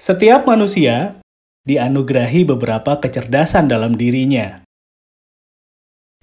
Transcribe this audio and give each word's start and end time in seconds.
Setiap 0.00 0.48
manusia 0.48 1.20
dianugerahi 1.68 2.48
beberapa 2.48 2.96
kecerdasan 3.04 3.68
dalam 3.68 3.92
dirinya. 3.92 4.64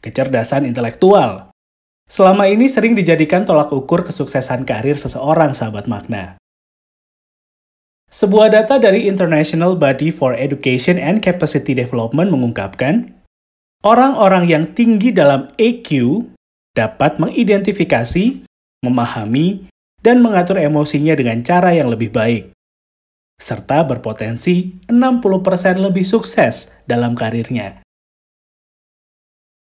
Kecerdasan 0.01 0.65
intelektual. 0.65 1.53
Selama 2.09 2.49
ini 2.49 2.65
sering 2.73 2.97
dijadikan 2.97 3.45
tolak 3.45 3.69
ukur 3.69 4.01
kesuksesan 4.01 4.65
karir 4.65 4.97
seseorang, 4.97 5.53
sahabat 5.53 5.85
makna. 5.85 6.41
Sebuah 8.09 8.49
data 8.49 8.81
dari 8.81 9.05
International 9.05 9.77
Body 9.77 10.09
for 10.09 10.33
Education 10.33 10.97
and 10.97 11.21
Capacity 11.21 11.77
Development 11.77 12.33
mengungkapkan, 12.33 13.13
orang-orang 13.85 14.49
yang 14.49 14.73
tinggi 14.73 15.13
dalam 15.13 15.53
EQ 15.61 16.25
dapat 16.73 17.21
mengidentifikasi, 17.21 18.41
memahami, 18.81 19.69
dan 20.01 20.25
mengatur 20.25 20.57
emosinya 20.57 21.13
dengan 21.13 21.45
cara 21.45 21.77
yang 21.77 21.93
lebih 21.93 22.09
baik 22.09 22.56
serta 23.37 23.85
berpotensi 23.85 24.81
60% 24.89 25.77
lebih 25.77 26.01
sukses 26.01 26.73
dalam 26.89 27.13
karirnya. 27.13 27.85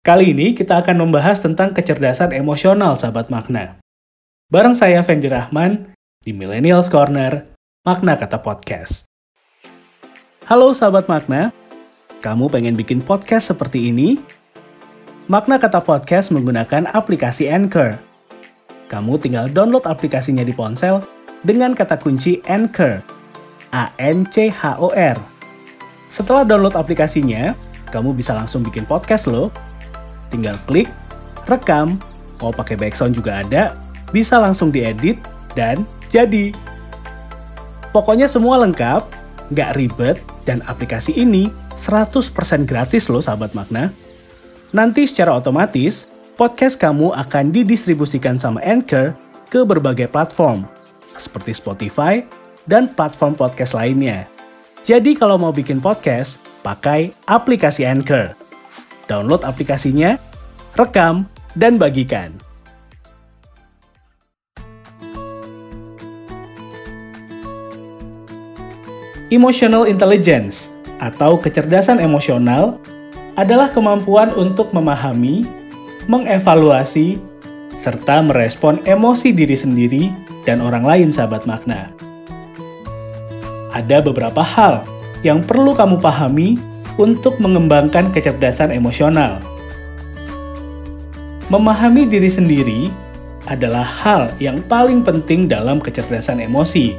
Kali 0.01 0.33
ini 0.33 0.57
kita 0.57 0.81
akan 0.81 1.05
membahas 1.05 1.45
tentang 1.45 1.77
kecerdasan 1.77 2.33
emosional 2.33 2.97
sahabat 2.97 3.29
makna. 3.29 3.77
Bareng 4.49 4.73
saya 4.73 5.05
Fendi 5.05 5.29
Rahman 5.29 5.93
di 6.25 6.33
Millennials 6.33 6.89
Corner, 6.89 7.45
Makna 7.85 8.17
Kata 8.17 8.41
Podcast. 8.41 9.05
Halo 10.49 10.73
sahabat 10.73 11.05
makna, 11.05 11.53
kamu 12.25 12.49
pengen 12.49 12.73
bikin 12.73 13.05
podcast 13.05 13.53
seperti 13.53 13.93
ini? 13.93 14.17
Makna 15.29 15.61
Kata 15.61 15.85
Podcast 15.85 16.33
menggunakan 16.33 16.89
aplikasi 16.89 17.45
Anchor. 17.45 18.01
Kamu 18.89 19.21
tinggal 19.21 19.45
download 19.45 19.85
aplikasinya 19.85 20.41
di 20.41 20.49
ponsel 20.57 21.05
dengan 21.45 21.77
kata 21.77 22.01
kunci 22.01 22.41
Anchor 22.49 23.18
A-N-C-H-O-R. 23.71 25.17
Setelah 26.09 26.43
download 26.45 26.73
aplikasinya, 26.73 27.53
kamu 27.93 28.17
bisa 28.17 28.33
langsung 28.33 28.65
bikin 28.65 28.85
podcast 28.85 29.29
loh. 29.29 29.53
Tinggal 30.33 30.57
klik, 30.65 30.89
rekam, 31.49 31.97
mau 32.41 32.53
pakai 32.53 32.77
background 32.77 33.17
juga 33.17 33.41
ada, 33.41 33.73
bisa 34.13 34.37
langsung 34.41 34.69
diedit, 34.73 35.17
dan 35.57 35.85
jadi. 36.13 36.53
Pokoknya 37.89 38.29
semua 38.29 38.61
lengkap, 38.61 39.01
nggak 39.53 39.73
ribet, 39.77 40.17
dan 40.45 40.61
aplikasi 40.69 41.13
ini 41.17 41.49
100% 41.77 42.69
gratis 42.69 43.09
loh 43.09 43.21
sahabat 43.21 43.53
makna. 43.57 43.89
Nanti 44.69 45.09
secara 45.09 45.33
otomatis, 45.33 46.05
podcast 46.37 46.77
kamu 46.77 47.17
akan 47.17 47.49
didistribusikan 47.49 48.37
sama 48.37 48.61
Anchor 48.61 49.17
ke 49.49 49.65
berbagai 49.65 50.05
platform, 50.13 50.69
seperti 51.17 51.57
Spotify, 51.57 52.21
dan 52.65 52.91
platform 52.91 53.37
podcast 53.37 53.77
lainnya. 53.77 54.25
Jadi 54.87 55.13
kalau 55.13 55.37
mau 55.37 55.53
bikin 55.53 55.77
podcast, 55.77 56.41
pakai 56.65 57.13
aplikasi 57.29 57.85
Anchor. 57.85 58.33
Download 59.05 59.41
aplikasinya, 59.45 60.17
rekam, 60.73 61.29
dan 61.53 61.77
bagikan. 61.77 62.33
Emotional 69.29 69.85
intelligence 69.85 70.73
atau 70.97 71.37
kecerdasan 71.37 72.01
emosional 72.01 72.81
adalah 73.37 73.69
kemampuan 73.69 74.33
untuk 74.33 74.73
memahami, 74.73 75.45
mengevaluasi, 76.09 77.21
serta 77.77 78.25
merespon 78.25 78.81
emosi 78.89 79.29
diri 79.31 79.53
sendiri 79.53 80.03
dan 80.49 80.65
orang 80.65 80.81
lain 80.81 81.09
sahabat 81.13 81.45
makna 81.45 81.93
ada 83.73 84.01
beberapa 84.01 84.41
hal 84.41 84.85
yang 85.21 85.43
perlu 85.43 85.75
kamu 85.75 85.99
pahami 85.99 86.55
untuk 86.99 87.39
mengembangkan 87.39 88.11
kecerdasan 88.11 88.75
emosional. 88.75 89.39
Memahami 91.49 92.05
diri 92.05 92.29
sendiri 92.29 92.81
adalah 93.49 93.81
hal 93.81 94.29
yang 94.37 94.61
paling 94.69 95.01
penting 95.01 95.49
dalam 95.49 95.81
kecerdasan 95.81 96.43
emosi. 96.43 96.93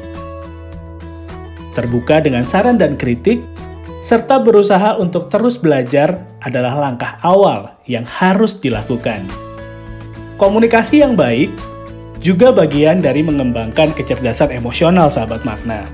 Terbuka 1.76 2.18
dengan 2.18 2.42
saran 2.42 2.74
dan 2.74 2.98
kritik, 2.98 3.38
serta 4.02 4.42
berusaha 4.42 4.98
untuk 4.98 5.30
terus 5.30 5.54
belajar 5.54 6.26
adalah 6.42 6.74
langkah 6.74 7.22
awal 7.22 7.78
yang 7.86 8.02
harus 8.02 8.58
dilakukan. 8.58 9.22
Komunikasi 10.34 11.04
yang 11.04 11.14
baik 11.14 11.52
juga 12.18 12.50
bagian 12.50 12.98
dari 12.98 13.22
mengembangkan 13.22 13.94
kecerdasan 13.94 14.50
emosional, 14.50 15.12
sahabat 15.12 15.46
makna 15.46 15.86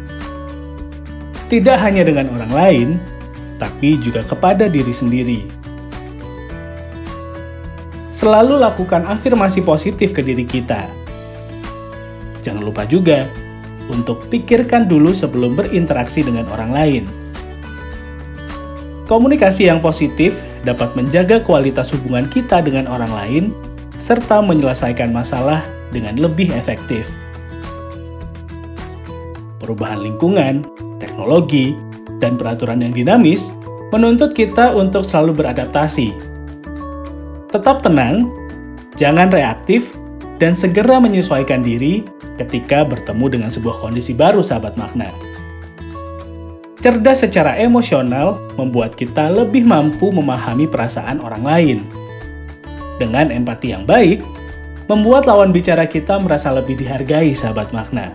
tidak 1.47 1.79
hanya 1.79 2.03
dengan 2.03 2.27
orang 2.35 2.53
lain, 2.53 2.89
tapi 3.63 3.97
juga 4.03 4.27
kepada 4.27 4.67
diri 4.67 4.91
sendiri. 4.91 5.41
Selalu 8.11 8.59
lakukan 8.59 9.05
afirmasi 9.05 9.61
positif 9.61 10.17
ke 10.17 10.25
diri 10.25 10.49
kita. 10.49 10.89
Jangan 12.41 12.63
lupa 12.65 12.89
juga 12.89 13.29
untuk 13.93 14.27
pikirkan 14.33 14.89
dulu 14.89 15.13
sebelum 15.13 15.55
berinteraksi 15.55 16.25
dengan 16.25 16.49
orang 16.51 16.71
lain. 16.73 17.05
Komunikasi 19.07 19.71
yang 19.71 19.79
positif 19.79 20.43
dapat 20.67 20.91
menjaga 20.99 21.39
kualitas 21.39 21.95
hubungan 21.95 22.27
kita 22.27 22.59
dengan 22.59 22.91
orang 22.91 23.13
lain 23.15 23.45
serta 24.03 24.43
menyelesaikan 24.43 25.15
masalah 25.15 25.63
dengan 25.95 26.19
lebih 26.19 26.51
efektif. 26.51 27.15
Perubahan 29.63 30.03
lingkungan 30.03 30.67
teknologi, 30.99 31.77
dan 32.19 32.41
peraturan 32.41 32.81
yang 32.81 32.97
dinamis 32.97 33.53
menuntut 33.93 34.33
kita 34.33 34.73
untuk 34.75 35.05
selalu 35.05 35.45
beradaptasi. 35.45 36.11
Tetap 37.53 37.85
tenang, 37.85 38.33
jangan 38.99 39.31
reaktif, 39.31 39.95
dan 40.37 40.53
segera 40.53 41.01
menyesuaikan 41.01 41.65
diri 41.65 42.05
ketika 42.37 42.85
bertemu 42.85 43.27
dengan 43.33 43.51
sebuah 43.53 43.81
kondisi 43.81 44.13
baru 44.13 44.45
sahabat 44.45 44.77
makna. 44.77 45.09
Cerdas 46.77 47.25
secara 47.25 47.57
emosional 47.57 48.39
membuat 48.55 48.95
kita 48.95 49.33
lebih 49.33 49.65
mampu 49.65 50.13
memahami 50.13 50.69
perasaan 50.69 51.25
orang 51.25 51.43
lain. 51.43 51.79
Dengan 53.01 53.33
empati 53.33 53.73
yang 53.73 53.89
baik, 53.89 54.21
membuat 54.87 55.27
lawan 55.27 55.51
bicara 55.51 55.89
kita 55.89 56.21
merasa 56.21 56.53
lebih 56.53 56.79
dihargai 56.79 57.33
sahabat 57.33 57.73
makna. 57.73 58.13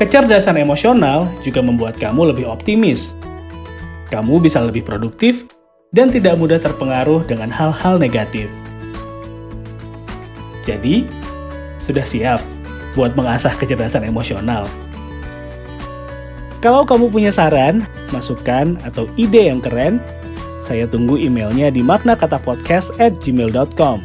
Kecerdasan 0.00 0.56
emosional 0.56 1.28
juga 1.44 1.60
membuat 1.60 2.00
kamu 2.00 2.32
lebih 2.32 2.48
optimis. 2.48 3.12
Kamu 4.08 4.40
bisa 4.40 4.64
lebih 4.64 4.84
produktif 4.84 5.44
dan 5.92 6.08
tidak 6.08 6.40
mudah 6.40 6.56
terpengaruh 6.56 7.24
dengan 7.28 7.52
hal-hal 7.52 8.00
negatif. 8.00 8.48
Jadi, 10.64 11.04
sudah 11.76 12.06
siap 12.06 12.40
buat 12.96 13.12
mengasah 13.12 13.52
kecerdasan 13.52 14.08
emosional. 14.08 14.64
Kalau 16.62 16.86
kamu 16.86 17.10
punya 17.10 17.34
saran, 17.34 17.82
masukan, 18.14 18.78
atau 18.86 19.10
ide 19.18 19.50
yang 19.50 19.58
keren, 19.58 19.98
saya 20.62 20.86
tunggu 20.86 21.18
emailnya 21.18 21.74
di 21.74 21.82
maknakatapodcast 21.82 22.94
at 23.02 23.18
gmail.com. 23.18 23.98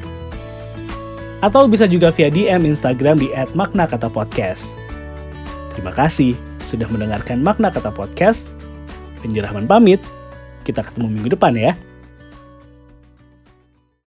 Atau 1.45 1.69
bisa 1.69 1.85
juga 1.85 2.09
via 2.09 2.33
DM 2.33 2.65
Instagram 2.65 3.21
di 3.21 3.29
@maknakatapodcast. 3.53 4.86
Terima 5.77 5.93
kasih 5.93 6.33
sudah 6.65 6.89
mendengarkan 6.89 7.37
makna 7.45 7.69
kata 7.69 7.93
podcast. 7.93 8.49
Penjerahman 9.21 9.69
pamit. 9.69 10.01
Kita 10.65 10.81
ketemu 10.81 11.13
minggu 11.13 11.37
depan 11.37 11.53
ya. 11.53 11.77